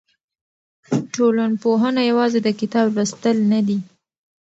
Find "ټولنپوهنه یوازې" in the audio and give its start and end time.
1.13-2.39